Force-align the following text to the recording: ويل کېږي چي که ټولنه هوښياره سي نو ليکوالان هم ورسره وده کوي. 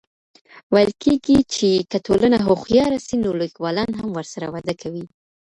ويل 0.73 0.91
کېږي 1.03 1.37
چي 1.53 1.69
که 1.91 1.97
ټولنه 2.05 2.37
هوښياره 2.47 2.99
سي 3.07 3.15
نو 3.23 3.29
ليکوالان 3.41 3.89
هم 3.99 4.09
ورسره 4.17 4.45
وده 4.55 4.73
کوي. 4.81 5.05